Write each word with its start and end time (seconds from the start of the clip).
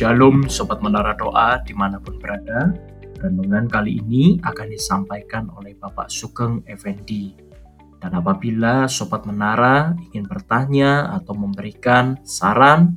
Shalom 0.00 0.48
Sobat 0.48 0.80
Menara 0.80 1.12
Doa 1.12 1.60
di 1.60 1.76
mana 1.76 2.00
pun 2.00 2.16
berada. 2.16 2.72
Renungan 3.20 3.68
kali 3.68 4.00
ini 4.00 4.40
akan 4.40 4.72
disampaikan 4.72 5.52
oleh 5.52 5.76
Bapak 5.76 6.08
Sugeng 6.08 6.64
Effendi. 6.64 7.36
Dan 8.00 8.16
apabila 8.16 8.88
Sobat 8.88 9.28
Menara 9.28 9.92
ingin 10.08 10.24
bertanya 10.24 11.12
atau 11.20 11.36
memberikan 11.36 12.16
saran 12.24 12.96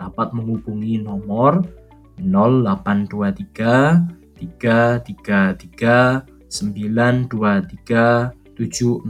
Dapat 0.00 0.32
menghubungi 0.32 1.04
nomor 1.04 1.68
0823 2.16 4.40
333 4.40 6.48
923 6.48 8.56
70 8.56 9.04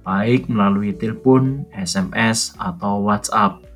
baik 0.00 0.48
melalui 0.48 0.96
telepon, 0.96 1.68
SMS, 1.76 2.56
atau 2.56 3.04
WhatsApp 3.04 3.67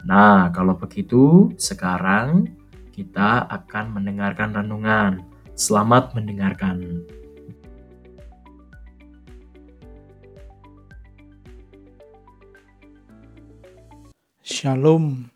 Nah, 0.00 0.48
kalau 0.56 0.80
begitu, 0.80 1.52
sekarang 1.60 2.48
kita 2.88 3.44
akan 3.48 4.00
mendengarkan 4.00 4.56
renungan. 4.56 5.20
Selamat 5.52 6.16
mendengarkan. 6.16 7.04
Shalom, 14.40 15.28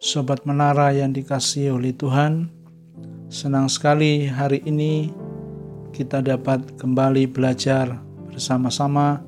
sobat 0.00 0.44
menara 0.48 0.92
yang 0.96 1.12
dikasihi 1.12 1.72
oleh 1.72 1.92
Tuhan. 1.92 2.48
Senang 3.28 3.68
sekali 3.68 4.28
hari 4.28 4.64
ini 4.64 5.12
kita 5.92 6.24
dapat 6.24 6.78
kembali 6.80 7.28
belajar 7.28 8.00
bersama-sama 8.30 9.25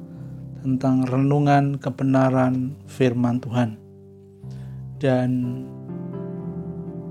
tentang 0.63 1.07
renungan 1.07 1.79
kebenaran 1.79 2.75
firman 2.91 3.39
Tuhan. 3.39 3.79
Dan 4.99 5.31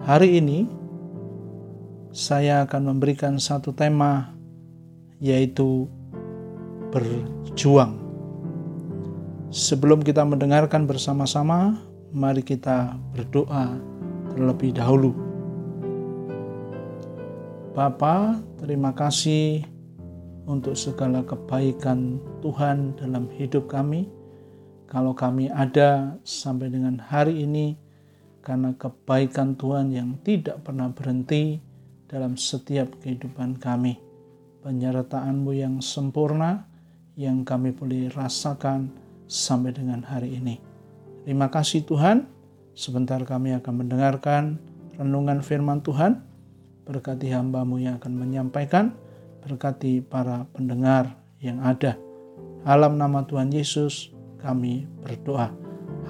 hari 0.04 0.44
ini 0.44 0.68
saya 2.12 2.68
akan 2.68 2.96
memberikan 2.96 3.40
satu 3.40 3.72
tema 3.72 4.36
yaitu 5.24 5.88
berjuang. 6.92 7.98
Sebelum 9.48 10.04
kita 10.04 10.28
mendengarkan 10.28 10.84
bersama-sama, 10.84 11.80
mari 12.12 12.44
kita 12.44 13.00
berdoa 13.16 13.80
terlebih 14.36 14.76
dahulu. 14.76 15.16
Bapa, 17.72 18.42
terima 18.58 18.92
kasih 18.92 19.77
untuk 20.48 20.80
segala 20.80 21.22
kebaikan 21.28 22.18
Tuhan 22.40 22.96
dalam 22.96 23.28
hidup 23.36 23.68
kami. 23.68 24.08
Kalau 24.88 25.12
kami 25.12 25.52
ada 25.52 26.16
sampai 26.24 26.72
dengan 26.72 26.96
hari 26.96 27.44
ini, 27.44 27.76
karena 28.40 28.72
kebaikan 28.80 29.60
Tuhan 29.60 29.92
yang 29.92 30.16
tidak 30.24 30.64
pernah 30.64 30.88
berhenti 30.88 31.60
dalam 32.08 32.40
setiap 32.40 32.96
kehidupan 33.04 33.60
kami. 33.60 34.00
Penyertaan-Mu 34.64 35.52
yang 35.52 35.84
sempurna 35.84 36.64
yang 37.20 37.44
kami 37.44 37.76
boleh 37.76 38.08
rasakan 38.08 38.88
sampai 39.28 39.76
dengan 39.76 40.00
hari 40.08 40.40
ini. 40.40 40.56
Terima 41.28 41.52
kasih 41.52 41.84
Tuhan. 41.84 42.24
Sebentar 42.72 43.20
kami 43.28 43.52
akan 43.60 43.74
mendengarkan 43.84 44.56
renungan 44.96 45.44
firman 45.44 45.84
Tuhan. 45.84 46.24
Berkati 46.88 47.28
hambamu 47.36 47.84
yang 47.84 48.00
akan 48.00 48.16
menyampaikan 48.16 48.96
berkati 49.48 50.04
para 50.04 50.44
pendengar 50.52 51.16
yang 51.40 51.64
ada. 51.64 51.96
Alam 52.68 53.00
nama 53.00 53.24
Tuhan 53.24 53.48
Yesus 53.48 54.12
kami 54.44 54.84
berdoa. 55.00 55.56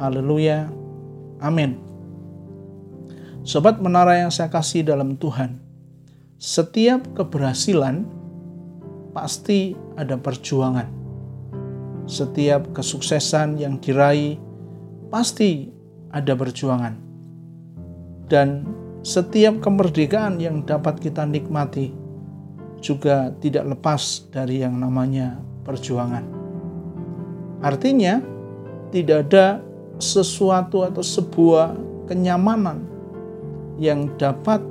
Haleluya. 0.01 0.73
Amin. 1.37 1.77
Sobat 3.45 3.77
menara 3.77 4.17
yang 4.17 4.33
saya 4.33 4.49
kasih 4.49 4.81
dalam 4.81 5.15
Tuhan, 5.21 5.61
setiap 6.41 7.05
keberhasilan 7.13 8.09
pasti 9.13 9.77
ada 9.95 10.17
perjuangan. 10.17 10.89
Setiap 12.09 12.73
kesuksesan 12.73 13.61
yang 13.61 13.77
diraih 13.77 14.41
pasti 15.13 15.69
ada 16.09 16.33
perjuangan. 16.33 16.97
Dan 18.27 18.67
setiap 19.05 19.63
kemerdekaan 19.63 20.41
yang 20.43 20.67
dapat 20.67 20.99
kita 20.99 21.23
nikmati 21.23 22.06
juga 22.79 23.33
tidak 23.41 23.77
lepas 23.77 24.29
dari 24.29 24.61
yang 24.61 24.77
namanya 24.77 25.37
perjuangan. 25.65 26.23
Artinya, 27.61 28.21
tidak 28.93 29.27
ada 29.29 29.59
sesuatu 29.97 30.85
atau 30.85 31.01
sebuah 31.01 31.73
kenyamanan 32.05 32.85
yang 33.81 34.09
dapat 34.15 34.61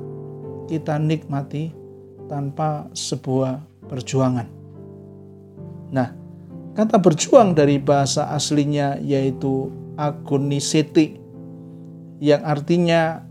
kita 0.70 0.98
nikmati 0.98 1.74
tanpa 2.26 2.90
sebuah 2.94 3.62
perjuangan. 3.86 4.46
Nah, 5.94 6.10
kata 6.74 6.98
berjuang 6.98 7.54
dari 7.54 7.78
bahasa 7.78 8.30
aslinya 8.34 8.98
yaitu 8.98 9.70
agoniseti 9.94 11.18
yang 12.18 12.42
artinya 12.42 13.22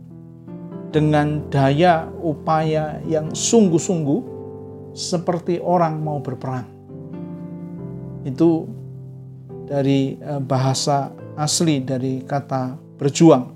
dengan 0.95 1.43
daya 1.51 2.07
upaya 2.23 3.03
yang 3.03 3.35
sungguh-sungguh 3.35 4.34
seperti 4.95 5.59
orang 5.59 5.99
mau 5.99 6.23
berperang. 6.23 6.65
Itu 8.23 8.65
dari 9.67 10.15
eh, 10.15 10.41
bahasa 10.41 11.11
asli 11.35 11.83
dari 11.83 12.23
kata 12.23 12.79
berjuang. 12.95 13.51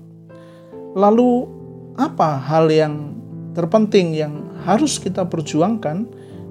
Lalu 0.94 1.48
apa 1.96 2.36
hal 2.36 2.68
yang 2.68 3.16
terpenting 3.56 4.12
yang 4.14 4.52
harus 4.62 5.00
kita 5.00 5.24
perjuangkan 5.24 6.04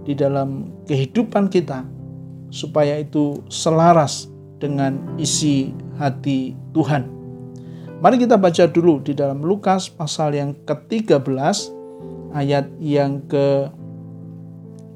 di 0.03 0.17
dalam 0.17 0.73
kehidupan 0.89 1.53
kita 1.53 1.85
supaya 2.49 2.97
itu 2.97 3.45
selaras 3.47 4.25
dengan 4.57 4.97
isi 5.21 5.69
hati 6.01 6.57
Tuhan. 6.73 7.05
Mari 7.99 8.15
kita 8.25 8.39
baca 8.39 8.63
dulu 8.65 9.03
di 9.03 9.11
dalam 9.11 9.43
Lukas 9.43 9.91
pasal 9.91 10.33
yang 10.33 10.55
ke-13 10.63 11.19
ayat 12.31 12.71
yang 12.79 13.19
ke 13.27 13.67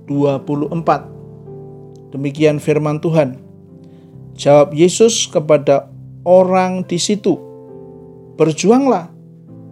24. 0.07 2.13
Demikian 2.13 2.61
firman 2.61 3.01
Tuhan. 3.01 3.41
Jawab 4.37 4.73
Yesus 4.73 5.29
kepada 5.29 5.89
orang 6.25 6.85
di 6.85 6.97
situ, 6.97 7.37
"Berjuanglah 8.37 9.09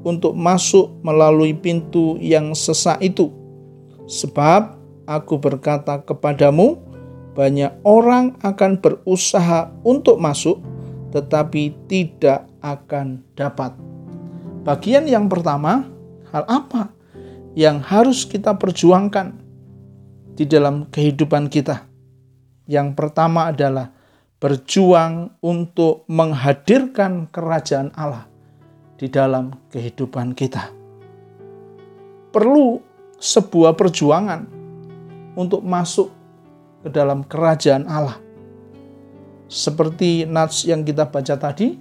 untuk 0.05 0.37
masuk 0.37 1.01
melalui 1.01 1.53
pintu 1.53 2.17
yang 2.21 2.53
sesak 2.53 3.01
itu, 3.01 3.33
sebab 4.05 4.77
aku 5.09 5.41
berkata 5.41 6.01
kepadamu, 6.01 6.77
banyak 7.33 7.73
orang 7.87 8.37
akan 8.43 8.77
berusaha 8.77 9.71
untuk 9.81 10.21
masuk, 10.21 10.61
tetapi 11.09 11.73
tidak 11.89 12.45
akan 12.61 13.25
dapat." 13.33 13.73
Bagian 14.61 15.09
yang 15.09 15.25
pertama, 15.25 15.89
hal 16.29 16.45
apa 16.45 16.93
yang 17.57 17.81
harus 17.81 18.29
kita 18.29 18.55
perjuangkan 18.55 19.40
di 20.35 20.47
dalam 20.47 20.87
kehidupan 20.87 21.51
kita. 21.51 21.87
Yang 22.69 22.95
pertama 22.95 23.51
adalah 23.51 23.91
berjuang 24.41 25.37
untuk 25.45 26.07
menghadirkan 26.09 27.29
kerajaan 27.29 27.93
Allah 27.93 28.25
di 28.97 29.05
dalam 29.05 29.53
kehidupan 29.69 30.33
kita. 30.33 30.73
Perlu 32.33 32.81
sebuah 33.21 33.77
perjuangan 33.77 34.49
untuk 35.37 35.61
masuk 35.61 36.09
ke 36.81 36.89
dalam 36.89 37.21
kerajaan 37.21 37.85
Allah. 37.85 38.17
Seperti 39.51 40.25
nats 40.25 40.63
yang 40.63 40.81
kita 40.81 41.05
baca 41.11 41.35
tadi, 41.37 41.77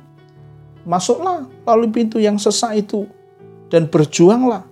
masuklah 0.84 1.46
lalu 1.64 1.86
pintu 1.88 2.18
yang 2.20 2.36
sesak 2.36 2.76
itu 2.76 3.06
dan 3.70 3.86
berjuanglah. 3.86 4.66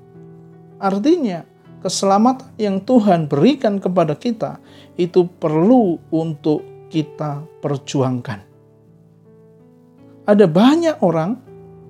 Artinya, 0.82 1.46
keselamatan 1.78 2.50
yang 2.58 2.82
Tuhan 2.82 3.30
berikan 3.30 3.78
kepada 3.78 4.18
kita 4.18 4.58
itu 4.98 5.26
perlu 5.38 5.98
untuk 6.10 6.62
kita 6.90 7.44
perjuangkan. 7.62 8.42
Ada 10.28 10.44
banyak 10.44 11.00
orang 11.00 11.40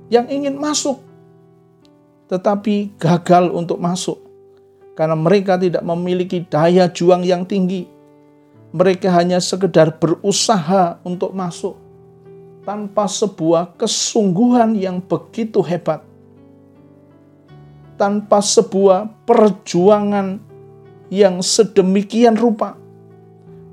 yang 0.08 0.31
ingin 0.31 0.55
masuk, 0.61 1.02
tetapi 2.31 2.94
gagal 3.00 3.50
untuk 3.50 3.82
masuk 3.82 4.19
karena 4.99 5.14
mereka 5.14 5.55
tidak 5.55 5.87
memiliki 5.87 6.43
daya 6.43 6.90
juang 6.90 7.23
yang 7.23 7.46
tinggi. 7.46 7.87
Mereka 8.69 9.08
hanya 9.08 9.40
sekedar 9.40 9.96
berusaha 9.96 11.00
untuk 11.06 11.32
masuk 11.32 11.79
tanpa 12.69 13.08
sebuah 13.08 13.81
kesungguhan 13.81 14.76
yang 14.76 15.00
begitu 15.00 15.64
hebat 15.64 16.05
tanpa 17.98 18.38
sebuah 18.38 19.26
perjuangan 19.26 20.38
yang 21.10 21.42
sedemikian 21.42 22.38
rupa 22.38 22.78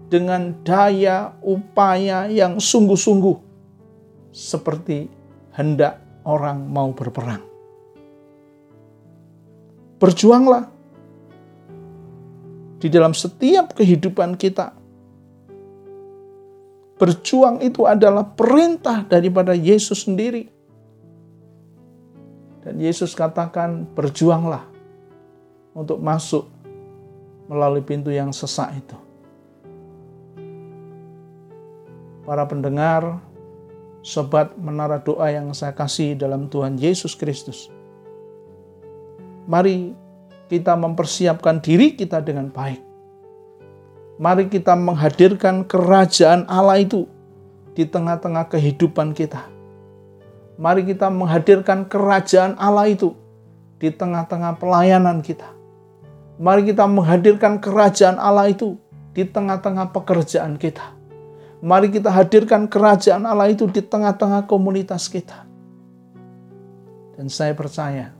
dengan 0.09 0.57
daya 0.65 1.37
upaya 1.45 2.25
yang 2.25 2.57
sungguh-sungguh 2.57 3.37
seperti 4.33 5.07
hendak 5.55 6.01
orang 6.25 6.65
mau 6.67 6.91
berperang. 6.91 7.43
Berjuanglah 9.95 10.67
di 12.81 12.87
dalam 12.91 13.15
setiap 13.15 13.73
kehidupan 13.73 14.35
kita. 14.35 14.75
Berjuang 16.95 17.59
itu 17.59 17.83
adalah 17.83 18.23
perintah 18.23 19.03
daripada 19.03 19.51
Yesus 19.51 20.07
sendiri. 20.07 20.54
Yesus 22.77 23.15
katakan, 23.15 23.87
"Berjuanglah 23.95 24.67
untuk 25.75 25.99
masuk 25.99 26.47
melalui 27.47 27.83
pintu 27.83 28.11
yang 28.11 28.35
sesak 28.35 28.75
itu." 28.75 28.97
Para 32.25 32.43
pendengar, 32.49 33.21
sobat 34.05 34.53
menara 34.57 35.01
doa 35.01 35.33
yang 35.33 35.49
saya 35.53 35.73
kasih 35.73 36.13
dalam 36.13 36.45
Tuhan 36.45 36.77
Yesus 36.77 37.17
Kristus. 37.17 37.73
Mari 39.45 39.93
kita 40.45 40.77
mempersiapkan 40.77 41.61
diri 41.61 41.97
kita 41.97 42.21
dengan 42.21 42.53
baik. 42.53 42.81
Mari 44.21 44.47
kita 44.49 44.77
menghadirkan 44.77 45.65
kerajaan 45.65 46.45
Allah 46.45 46.81
itu 46.81 47.09
di 47.73 47.83
tengah-tengah 47.83 48.47
kehidupan 48.47 49.11
kita. 49.11 49.54
Mari 50.55 50.87
kita 50.87 51.11
menghadirkan 51.11 51.83
kerajaan 51.91 52.55
Allah 52.55 52.87
itu 52.87 53.11
di 53.75 53.91
tengah-tengah 53.91 54.55
pelayanan 54.55 55.19
kita. 55.19 55.51
Mari 56.39 56.71
kita 56.71 56.87
menghadirkan 56.87 57.59
kerajaan 57.59 58.15
Allah 58.15 58.51
itu 58.51 58.79
di 59.11 59.23
tengah-tengah 59.27 59.91
pekerjaan 59.91 60.55
kita. 60.55 60.95
Mari 61.63 61.91
kita 61.91 62.11
hadirkan 62.11 62.67
kerajaan 62.67 63.23
Allah 63.23 63.51
itu 63.51 63.67
di 63.67 63.83
tengah-tengah 63.83 64.47
komunitas 64.47 65.07
kita. 65.07 65.47
Dan 67.15 67.31
saya 67.31 67.55
percaya 67.55 68.11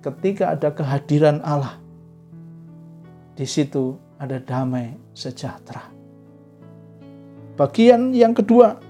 ketika 0.00 0.56
ada 0.56 0.72
kehadiran 0.72 1.44
Allah, 1.44 1.76
di 3.36 3.44
situ 3.44 4.00
ada 4.16 4.40
damai 4.40 4.96
sejahtera. 5.12 5.92
Bagian 7.54 8.16
yang 8.16 8.32
kedua, 8.32 8.80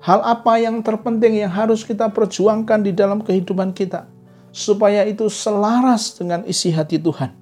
hal 0.00 0.20
apa 0.24 0.60
yang 0.60 0.80
terpenting 0.80 1.40
yang 1.40 1.52
harus 1.52 1.84
kita 1.84 2.08
perjuangkan 2.08 2.84
di 2.84 2.92
dalam 2.92 3.20
kehidupan 3.20 3.72
kita, 3.76 4.08
supaya 4.52 5.04
itu 5.04 5.28
selaras 5.28 6.16
dengan 6.16 6.44
isi 6.48 6.72
hati 6.72 7.00
Tuhan. 7.00 7.36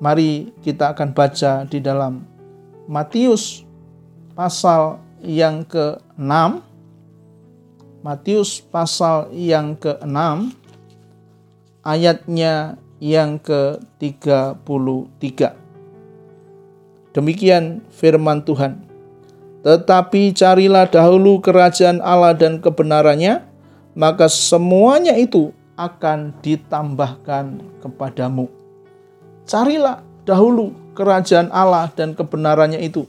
Mari 0.00 0.52
kita 0.64 0.96
akan 0.96 1.12
baca 1.12 1.64
di 1.68 1.80
dalam 1.80 2.24
Matius 2.88 3.68
pasal 4.32 4.96
yang 5.20 5.60
ke-6 5.68 6.64
Matius 8.00 8.64
pasal 8.64 9.28
yang 9.28 9.76
ke-6 9.76 10.56
ayatnya 11.84 12.80
yang 12.96 13.36
ke-33. 13.36 15.52
Demikian 17.12 17.84
firman 17.92 18.40
Tuhan. 18.40 18.89
Tetapi 19.60 20.32
carilah 20.32 20.88
dahulu 20.88 21.36
kerajaan 21.44 22.00
Allah 22.00 22.32
dan 22.32 22.64
kebenarannya, 22.64 23.44
maka 23.92 24.24
semuanya 24.30 25.12
itu 25.20 25.52
akan 25.76 26.32
ditambahkan 26.40 27.60
kepadamu. 27.84 28.48
Carilah 29.44 30.00
dahulu 30.24 30.72
kerajaan 30.96 31.52
Allah 31.52 31.92
dan 31.92 32.16
kebenarannya 32.16 32.80
itu, 32.80 33.04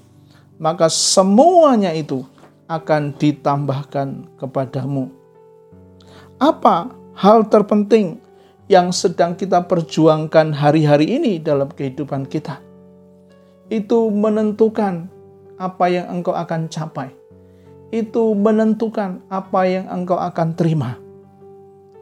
maka 0.59 0.91
semuanya 0.91 1.95
itu 1.95 2.27
akan 2.67 3.15
ditambahkan 3.15 4.27
kepadamu. 4.35 5.11
Apa 6.35 6.91
hal 7.15 7.47
terpenting 7.47 8.19
yang 8.67 8.91
sedang 8.95 9.35
kita 9.35 9.63
perjuangkan 9.67 10.55
hari-hari 10.55 11.15
ini 11.15 11.39
dalam 11.39 11.71
kehidupan 11.71 12.27
kita? 12.27 12.59
Itu 13.71 14.11
menentukan 14.11 15.20
apa 15.61 15.85
yang 15.93 16.09
engkau 16.09 16.33
akan 16.33 16.65
capai. 16.65 17.13
Itu 17.93 18.33
menentukan 18.33 19.21
apa 19.29 19.61
yang 19.69 19.85
engkau 19.93 20.17
akan 20.17 20.57
terima. 20.57 20.97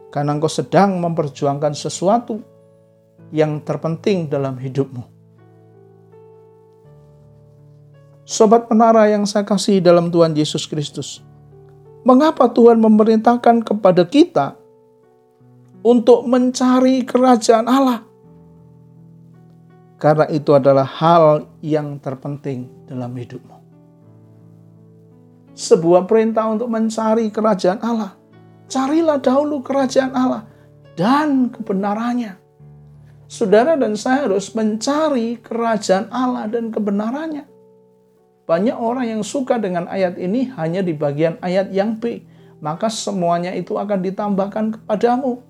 Karena 0.08 0.34
engkau 0.34 0.48
sedang 0.48 0.96
memperjuangkan 0.98 1.76
sesuatu 1.76 2.40
yang 3.30 3.62
terpenting 3.62 4.26
dalam 4.26 4.56
hidupmu. 4.58 5.06
Sobat 8.26 8.70
menara 8.70 9.10
yang 9.10 9.26
saya 9.26 9.42
kasih 9.42 9.82
dalam 9.82 10.08
Tuhan 10.08 10.34
Yesus 10.38 10.66
Kristus. 10.70 11.18
Mengapa 12.06 12.46
Tuhan 12.48 12.78
memerintahkan 12.78 13.66
kepada 13.66 14.06
kita 14.06 14.54
untuk 15.82 16.24
mencari 16.30 17.02
kerajaan 17.02 17.66
Allah? 17.66 18.09
Karena 20.00 20.24
itu 20.32 20.56
adalah 20.56 20.88
hal 20.88 21.44
yang 21.60 22.00
terpenting 22.00 22.88
dalam 22.88 23.12
hidupmu. 23.12 23.60
Sebuah 25.52 26.08
perintah 26.08 26.48
untuk 26.48 26.72
mencari 26.72 27.28
kerajaan 27.28 27.84
Allah. 27.84 28.16
Carilah 28.64 29.20
dahulu 29.20 29.60
kerajaan 29.60 30.16
Allah 30.16 30.48
dan 30.96 31.52
kebenarannya. 31.52 32.32
Saudara 33.28 33.76
dan 33.76 33.92
saya 33.92 34.24
harus 34.24 34.48
mencari 34.56 35.36
kerajaan 35.36 36.08
Allah 36.08 36.48
dan 36.48 36.72
kebenarannya. 36.72 37.44
Banyak 38.48 38.76
orang 38.80 39.04
yang 39.04 39.22
suka 39.22 39.60
dengan 39.60 39.84
ayat 39.84 40.16
ini 40.16 40.48
hanya 40.56 40.80
di 40.80 40.96
bagian 40.96 41.36
ayat 41.44 41.76
yang 41.76 42.00
B. 42.00 42.24
Maka 42.64 42.88
semuanya 42.88 43.52
itu 43.52 43.76
akan 43.76 44.00
ditambahkan 44.00 44.80
kepadamu. 44.80 45.44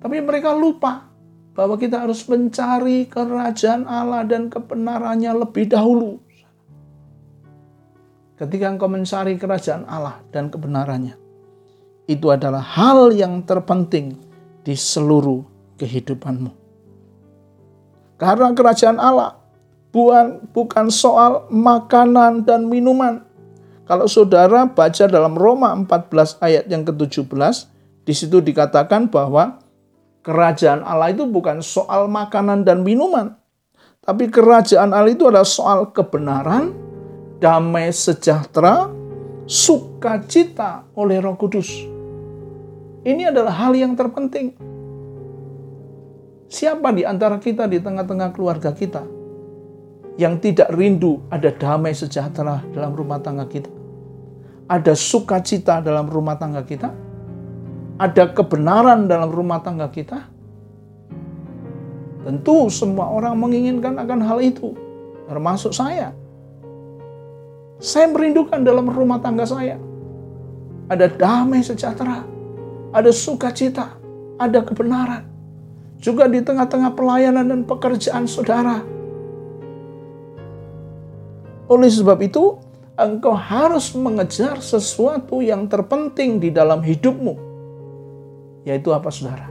Tapi 0.00 0.16
mereka 0.24 0.56
lupa 0.56 1.07
bahwa 1.58 1.74
kita 1.74 2.06
harus 2.06 2.22
mencari 2.30 3.10
kerajaan 3.10 3.82
Allah 3.90 4.22
dan 4.22 4.46
kebenarannya 4.46 5.42
lebih 5.42 5.66
dahulu. 5.66 6.22
Ketika 8.38 8.70
engkau 8.70 8.86
mencari 8.86 9.34
kerajaan 9.34 9.82
Allah 9.90 10.22
dan 10.30 10.54
kebenarannya, 10.54 11.18
itu 12.06 12.30
adalah 12.30 12.62
hal 12.62 13.10
yang 13.10 13.42
terpenting 13.42 14.14
di 14.62 14.78
seluruh 14.78 15.42
kehidupanmu. 15.82 16.54
Karena 18.22 18.54
kerajaan 18.54 19.02
Allah 19.02 19.42
bukan, 19.90 20.46
bukan 20.54 20.86
soal 20.94 21.50
makanan 21.50 22.46
dan 22.46 22.70
minuman. 22.70 23.26
Kalau 23.90 24.06
saudara 24.06 24.62
baca 24.70 25.10
dalam 25.10 25.34
Roma 25.34 25.74
14 25.74 26.38
ayat 26.38 26.70
yang 26.70 26.86
ke-17, 26.86 27.26
di 28.06 28.14
situ 28.14 28.38
dikatakan 28.38 29.10
bahwa 29.10 29.58
kerajaan 30.28 30.84
Allah 30.84 31.16
itu 31.16 31.24
bukan 31.24 31.64
soal 31.64 32.04
makanan 32.04 32.68
dan 32.68 32.84
minuman. 32.84 33.32
Tapi 34.04 34.28
kerajaan 34.28 34.92
Allah 34.92 35.16
itu 35.16 35.24
adalah 35.24 35.48
soal 35.48 35.88
kebenaran, 35.88 36.76
damai 37.40 37.88
sejahtera, 37.88 38.92
sukacita 39.48 40.84
oleh 40.92 41.16
roh 41.24 41.32
kudus. 41.40 41.72
Ini 43.08 43.32
adalah 43.32 43.56
hal 43.56 43.72
yang 43.72 43.96
terpenting. 43.96 44.52
Siapa 46.48 46.92
di 46.92 47.08
antara 47.08 47.40
kita 47.40 47.64
di 47.64 47.80
tengah-tengah 47.80 48.32
keluarga 48.36 48.72
kita 48.72 49.04
yang 50.20 50.36
tidak 50.40 50.68
rindu 50.76 51.24
ada 51.32 51.48
damai 51.48 51.96
sejahtera 51.96 52.60
dalam 52.76 52.92
rumah 52.92 53.16
tangga 53.20 53.48
kita. 53.48 53.72
Ada 54.68 54.92
sukacita 54.92 55.80
dalam 55.80 56.12
rumah 56.12 56.36
tangga 56.36 56.60
kita. 56.60 57.07
Ada 57.98 58.30
kebenaran 58.30 59.10
dalam 59.10 59.28
rumah 59.28 59.58
tangga 59.58 59.90
kita. 59.90 60.30
Tentu 62.22 62.70
semua 62.70 63.10
orang 63.10 63.34
menginginkan 63.34 63.98
akan 63.98 64.20
hal 64.22 64.38
itu. 64.38 64.74
Termasuk 65.26 65.74
saya. 65.74 66.14
Saya 67.82 68.06
merindukan 68.10 68.62
dalam 68.62 68.86
rumah 68.86 69.18
tangga 69.18 69.42
saya. 69.42 69.78
Ada 70.86 71.10
damai 71.10 71.66
sejahtera. 71.66 72.22
Ada 72.94 73.10
sukacita. 73.10 73.98
Ada 74.38 74.62
kebenaran. 74.62 75.26
Juga 75.98 76.30
di 76.30 76.38
tengah-tengah 76.38 76.94
pelayanan 76.94 77.50
dan 77.50 77.60
pekerjaan 77.66 78.30
saudara 78.30 78.98
oleh 81.68 81.92
sebab 81.92 82.16
itu, 82.24 82.56
engkau 82.96 83.36
harus 83.36 83.92
mengejar 83.92 84.56
sesuatu 84.64 85.44
yang 85.44 85.68
terpenting 85.68 86.40
di 86.40 86.48
dalam 86.48 86.80
hidupmu. 86.80 87.47
Yaitu 88.68 88.92
apa 88.92 89.08
saudara? 89.08 89.48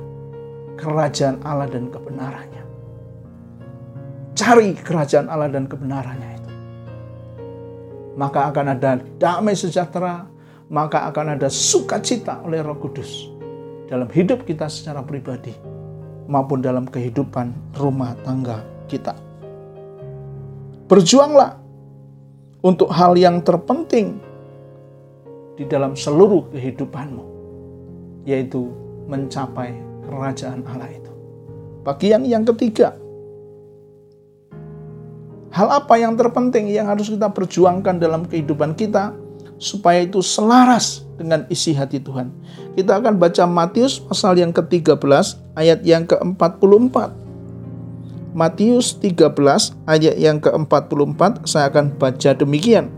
Kerajaan 0.77 1.41
Allah 1.41 1.65
dan 1.65 1.89
kebenarannya. 1.89 2.63
Cari 4.37 4.77
kerajaan 4.77 5.25
Allah 5.25 5.49
dan 5.49 5.65
kebenarannya 5.65 6.29
itu. 6.37 6.51
Maka 8.13 8.53
akan 8.53 8.77
ada 8.77 9.01
damai 9.17 9.57
sejahtera, 9.57 10.29
maka 10.69 11.09
akan 11.09 11.33
ada 11.33 11.49
sukacita 11.49 12.45
oleh 12.45 12.61
roh 12.61 12.77
kudus. 12.77 13.33
Dalam 13.89 14.05
hidup 14.13 14.45
kita 14.45 14.69
secara 14.69 15.01
pribadi, 15.01 15.57
maupun 16.29 16.61
dalam 16.61 16.85
kehidupan 16.85 17.73
rumah 17.81 18.13
tangga 18.21 18.61
kita. 18.85 19.17
Berjuanglah 20.85 21.57
untuk 22.61 22.93
hal 22.93 23.17
yang 23.17 23.41
terpenting 23.41 24.21
di 25.57 25.65
dalam 25.65 25.97
seluruh 25.97 26.53
kehidupanmu, 26.53 27.23
yaitu 28.29 28.86
mencapai 29.07 29.73
kerajaan 30.05 30.61
Allah 30.67 30.91
itu. 30.91 31.11
Bagian 31.87 32.27
yang 32.27 32.43
ketiga, 32.43 32.95
hal 35.55 35.67
apa 35.71 35.95
yang 35.95 36.19
terpenting 36.19 36.67
yang 36.67 36.91
harus 36.91 37.07
kita 37.07 37.31
perjuangkan 37.31 37.97
dalam 37.97 38.27
kehidupan 38.27 38.75
kita 38.75 39.15
supaya 39.57 40.05
itu 40.05 40.21
selaras 40.21 41.07
dengan 41.17 41.47
isi 41.49 41.73
hati 41.73 41.97
Tuhan. 41.97 42.29
Kita 42.77 43.01
akan 43.01 43.17
baca 43.17 43.43
Matius 43.49 43.97
pasal 43.97 44.37
yang 44.37 44.53
ke-13 44.53 45.01
ayat 45.57 45.81
yang 45.81 46.05
ke-44. 46.05 47.25
Matius 48.37 48.93
13 49.01 49.33
ayat 49.89 50.15
yang 50.21 50.37
ke-44 50.37 51.49
saya 51.49 51.73
akan 51.73 51.97
baca 51.97 52.37
demikian. 52.37 52.93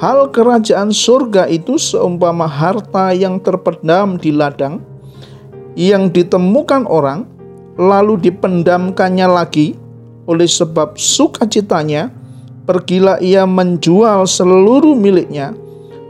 Hal 0.00 0.28
kerajaan 0.32 0.92
surga 0.92 1.48
itu 1.48 1.76
seumpama 1.76 2.48
harta 2.48 3.12
yang 3.16 3.40
terpendam 3.40 4.16
di 4.16 4.32
ladang 4.32 4.80
yang 5.76 6.08
ditemukan 6.08 6.88
orang 6.88 7.28
lalu 7.76 8.16
dipendamkannya 8.16 9.28
lagi 9.28 9.76
oleh 10.24 10.48
sebab 10.48 10.96
sukacitanya 10.96 12.08
pergilah 12.64 13.20
ia 13.20 13.44
menjual 13.44 14.24
seluruh 14.24 14.96
miliknya 14.96 15.52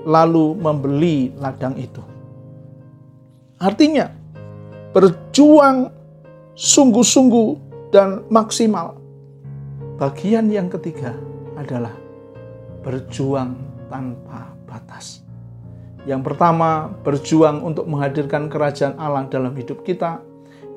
lalu 0.07 0.55
membeli 0.55 1.35
ladang 1.37 1.75
itu. 1.77 2.01
Artinya 3.59 4.09
berjuang 4.95 5.91
sungguh-sungguh 6.55 7.51
dan 7.91 8.23
maksimal. 8.31 8.97
Bagian 9.99 10.49
yang 10.49 10.71
ketiga 10.71 11.13
adalah 11.59 11.93
berjuang 12.87 13.59
tanpa 13.91 14.55
batas. 14.71 15.26
Yang 16.07 16.23
pertama, 16.33 16.95
berjuang 17.03 17.67
untuk 17.67 17.91
menghadirkan 17.91 18.47
kerajaan 18.47 18.95
Allah 18.95 19.27
dalam 19.27 19.51
hidup 19.59 19.83
kita. 19.83 20.23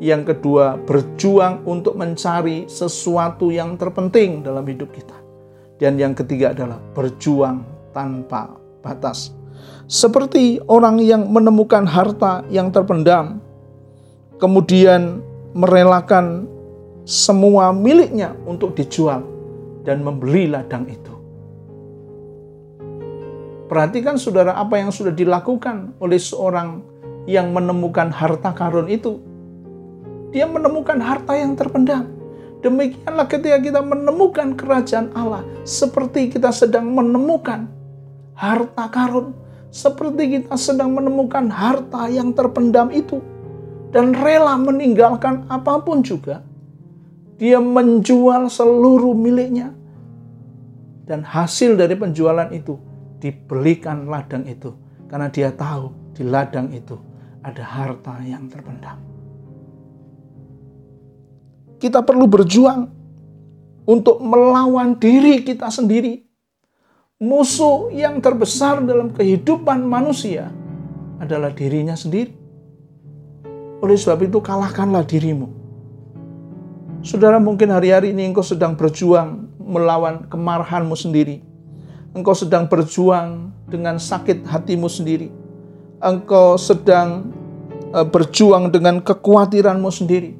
Yang 0.01 0.33
kedua, 0.33 0.81
berjuang 0.81 1.61
untuk 1.69 1.93
mencari 1.93 2.65
sesuatu 2.65 3.53
yang 3.53 3.77
terpenting 3.77 4.41
dalam 4.41 4.65
hidup 4.65 4.89
kita. 4.89 5.13
Dan 5.77 6.01
yang 6.01 6.17
ketiga 6.17 6.51
adalah 6.57 6.81
berjuang 6.97 7.61
tanpa 7.93 8.57
batas. 8.81 9.29
Seperti 9.85 10.57
orang 10.65 10.97
yang 10.97 11.29
menemukan 11.29 11.85
harta 11.85 12.41
yang 12.49 12.73
terpendam, 12.73 13.37
kemudian 14.41 15.21
merelakan 15.53 16.49
semua 17.05 17.69
miliknya 17.69 18.33
untuk 18.49 18.73
dijual 18.73 19.21
dan 19.85 20.01
membeli 20.01 20.49
ladang 20.49 20.89
itu. 20.89 21.13
Perhatikan 23.69 24.17
saudara 24.17 24.57
apa 24.57 24.81
yang 24.81 24.89
sudah 24.89 25.13
dilakukan 25.13 25.93
oleh 26.01 26.17
seorang 26.17 26.81
yang 27.29 27.53
menemukan 27.53 28.09
harta 28.09 28.49
karun 28.57 28.89
itu. 28.89 29.21
Dia 30.33 30.49
menemukan 30.49 30.97
harta 30.97 31.37
yang 31.37 31.53
terpendam. 31.53 32.09
Demikianlah 32.65 33.29
ketika 33.29 33.61
kita 33.61 33.85
menemukan 33.85 34.57
kerajaan 34.57 35.13
Allah, 35.13 35.45
seperti 35.69 36.33
kita 36.33 36.49
sedang 36.49 36.89
menemukan 36.89 37.69
harta 38.33 38.89
karun, 38.89 39.37
seperti 39.69 40.41
kita 40.41 40.57
sedang 40.57 40.89
menemukan 40.97 41.45
harta 41.53 42.09
yang 42.09 42.33
terpendam 42.33 42.89
itu, 42.89 43.21
dan 43.93 44.17
rela 44.17 44.57
meninggalkan 44.57 45.45
apa 45.45 45.77
pun 45.85 46.01
juga. 46.01 46.41
Dia 47.37 47.61
menjual 47.61 48.49
seluruh 48.49 49.13
miliknya, 49.13 49.77
dan 51.05 51.21
hasil 51.21 51.77
dari 51.77 51.93
penjualan 51.93 52.49
itu 52.49 52.88
dibelikan 53.19 54.07
ladang 54.07 54.47
itu 54.47 54.73
karena 55.11 55.27
dia 55.27 55.51
tahu 55.51 55.91
di 56.15 56.23
ladang 56.23 56.71
itu 56.71 56.95
ada 57.43 57.63
harta 57.63 58.19
yang 58.23 58.47
terpendam. 58.51 58.99
Kita 61.79 62.03
perlu 62.03 62.27
berjuang 62.27 62.91
untuk 63.87 64.19
melawan 64.19 64.99
diri 64.99 65.43
kita 65.43 65.71
sendiri. 65.71 66.27
Musuh 67.19 67.91
yang 67.91 68.23
terbesar 68.23 68.79
dalam 68.83 69.11
kehidupan 69.11 69.83
manusia 69.83 70.51
adalah 71.19 71.51
dirinya 71.51 71.95
sendiri. 71.95 72.31
Oleh 73.79 73.95
sebab 73.95 74.27
itu, 74.27 74.39
kalahkanlah 74.43 75.03
dirimu. 75.07 75.47
Saudara, 76.99 77.39
mungkin 77.39 77.71
hari-hari 77.71 78.11
ini 78.11 78.27
engkau 78.27 78.43
sedang 78.43 78.75
berjuang 78.75 79.47
melawan 79.59 80.27
kemarahanmu 80.27 80.95
sendiri 80.95 81.48
engkau 82.13 82.33
sedang 82.33 82.65
berjuang 82.65 83.53
dengan 83.69 84.01
sakit 84.01 84.45
hatimu 84.49 84.89
sendiri. 84.89 85.29
Engkau 85.99 86.55
sedang 86.57 87.29
eh, 87.93 88.07
berjuang 88.07 88.73
dengan 88.73 89.03
kekhawatiranmu 89.03 89.89
sendiri. 89.91 90.31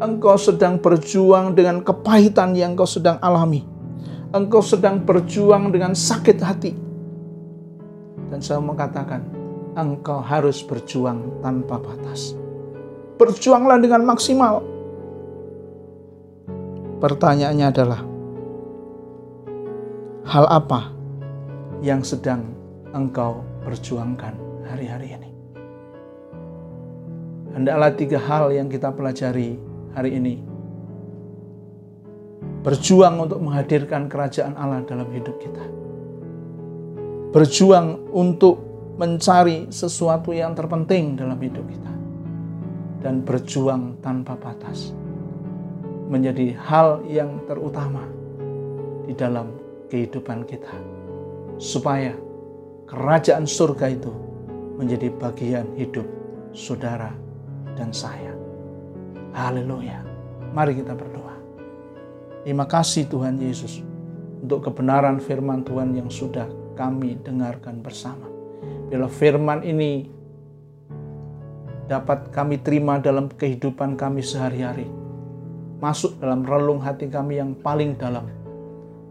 Engkau 0.00 0.40
sedang 0.40 0.80
berjuang 0.80 1.52
dengan 1.52 1.84
kepahitan 1.84 2.56
yang 2.56 2.72
engkau 2.72 2.88
sedang 2.88 3.20
alami. 3.20 3.68
Engkau 4.32 4.64
sedang 4.64 5.02
berjuang 5.02 5.74
dengan 5.74 5.92
sakit 5.92 6.38
hati. 6.40 6.72
Dan 8.30 8.38
saya 8.40 8.62
mengatakan, 8.62 9.26
engkau 9.74 10.22
harus 10.22 10.62
berjuang 10.64 11.42
tanpa 11.42 11.82
batas. 11.82 12.32
Berjuanglah 13.18 13.76
dengan 13.82 14.06
maksimal. 14.06 14.62
Pertanyaannya 17.02 17.66
adalah, 17.66 18.00
hal 20.30 20.46
apa 20.46 20.99
yang 21.80 22.04
sedang 22.04 22.44
engkau 22.92 23.40
perjuangkan 23.64 24.36
hari-hari 24.68 25.16
ini. 25.16 25.30
Hendaklah 27.56 27.90
tiga 27.96 28.18
hal 28.20 28.52
yang 28.52 28.68
kita 28.68 28.92
pelajari 28.92 29.56
hari 29.96 30.10
ini. 30.20 30.34
Berjuang 32.60 33.16
untuk 33.24 33.40
menghadirkan 33.40 34.06
kerajaan 34.06 34.54
Allah 34.54 34.84
dalam 34.84 35.08
hidup 35.10 35.40
kita. 35.40 35.64
Berjuang 37.32 38.12
untuk 38.12 38.60
mencari 39.00 39.72
sesuatu 39.72 40.36
yang 40.36 40.52
terpenting 40.52 41.16
dalam 41.16 41.40
hidup 41.40 41.64
kita. 41.64 41.92
Dan 43.00 43.24
berjuang 43.24 43.96
tanpa 44.04 44.36
batas. 44.36 44.92
Menjadi 46.12 46.52
hal 46.68 47.00
yang 47.08 47.40
terutama 47.48 48.04
di 49.08 49.16
dalam 49.16 49.56
kehidupan 49.88 50.44
kita 50.44 50.99
supaya 51.60 52.16
kerajaan 52.88 53.44
surga 53.44 53.92
itu 53.92 54.08
menjadi 54.80 55.12
bagian 55.20 55.68
hidup 55.76 56.08
saudara 56.56 57.12
dan 57.76 57.92
saya. 57.92 58.32
Haleluya. 59.36 60.00
Mari 60.56 60.80
kita 60.80 60.96
berdoa. 60.96 61.36
Terima 62.42 62.64
kasih 62.64 63.06
Tuhan 63.12 63.36
Yesus 63.36 63.84
untuk 64.40 64.72
kebenaran 64.72 65.20
firman 65.20 65.60
Tuhan 65.60 65.92
yang 65.92 66.08
sudah 66.08 66.48
kami 66.74 67.20
dengarkan 67.20 67.84
bersama. 67.84 68.24
Bila 68.88 69.06
firman 69.06 69.60
ini 69.60 70.08
dapat 71.86 72.32
kami 72.32 72.56
terima 72.64 72.96
dalam 72.96 73.28
kehidupan 73.28 74.00
kami 74.00 74.24
sehari-hari. 74.24 74.88
Masuk 75.78 76.16
dalam 76.18 76.40
relung 76.42 76.80
hati 76.80 77.06
kami 77.12 77.36
yang 77.36 77.52
paling 77.52 78.00
dalam. 78.00 78.24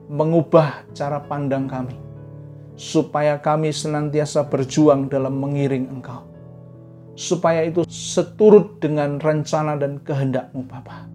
Mengubah 0.10 0.90
cara 0.98 1.22
pandang 1.22 1.70
kami 1.70 2.09
supaya 2.80 3.36
kami 3.44 3.76
senantiasa 3.76 4.48
berjuang 4.48 5.12
dalam 5.12 5.36
mengiring 5.36 5.92
Engkau. 5.92 6.24
Supaya 7.20 7.68
itu 7.68 7.84
seturut 7.84 8.80
dengan 8.80 9.20
rencana 9.20 9.76
dan 9.76 10.00
kehendakmu 10.00 10.64
Bapa. 10.64 11.12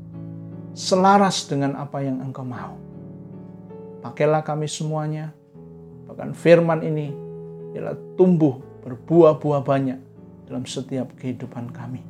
Selaras 0.76 1.49
dengan 1.49 1.80
apa 1.80 2.04
yang 2.04 2.21
Engkau 2.21 2.44
mau. 2.44 2.76
Pakailah 4.04 4.44
kami 4.44 4.68
semuanya, 4.68 5.33
bahkan 6.04 6.37
firman 6.37 6.85
ini 6.85 7.09
ialah 7.73 7.97
tumbuh 8.21 8.61
berbuah-buah 8.85 9.64
banyak 9.64 9.97
dalam 10.44 10.68
setiap 10.68 11.16
kehidupan 11.16 11.73
kami. 11.73 12.04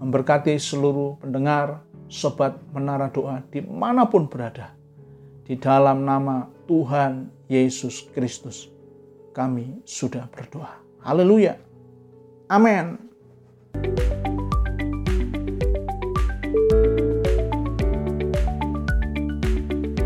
Memberkati 0.00 0.56
seluruh 0.56 1.20
pendengar, 1.20 1.84
sobat 2.08 2.56
menara 2.72 3.12
doa 3.12 3.44
di 3.52 3.60
mana 3.60 4.08
pun 4.08 4.24
berada. 4.24 4.72
Di 5.44 5.60
dalam 5.60 6.08
nama 6.08 6.48
Tuhan 6.64 7.39
Yesus 7.50 8.06
Kristus, 8.14 8.70
kami 9.34 9.82
sudah 9.82 10.30
berdoa. 10.30 10.70
Haleluya. 11.02 11.58
Amin. 12.46 12.94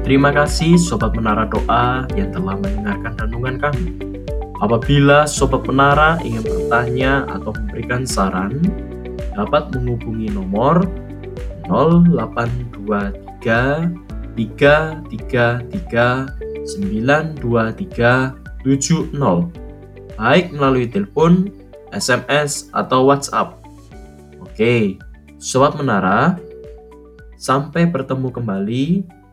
Terima 0.01 0.33
kasih 0.33 0.81
Sobat 0.81 1.13
Menara 1.13 1.45
Doa 1.45 2.09
yang 2.17 2.33
telah 2.33 2.57
mendengarkan 2.57 3.13
renungan 3.29 3.61
kami. 3.61 3.93
Apabila 4.65 5.29
Sobat 5.29 5.69
Menara 5.69 6.17
ingin 6.25 6.49
bertanya 6.49 7.29
atau 7.29 7.53
memberikan 7.53 8.09
saran, 8.09 8.57
dapat 9.37 9.69
menghubungi 9.77 10.33
nomor 10.33 10.89
0823 11.69 13.93
333 14.33 16.44
92370 16.65 19.65
baik 20.15 20.55
melalui 20.55 20.87
telepon, 20.89 21.51
SMS, 21.91 22.71
atau 22.75 23.11
WhatsApp. 23.11 23.59
Oke, 24.41 24.99
Sobat 25.39 25.75
Menara, 25.75 26.39
sampai 27.37 27.91
bertemu 27.91 28.31
kembali 28.31 28.85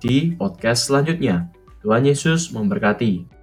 di 0.01 0.33
podcast 0.35 0.89
selanjutnya. 0.89 1.47
Tuhan 1.81 2.05
Yesus 2.05 2.53
memberkati. 2.53 3.40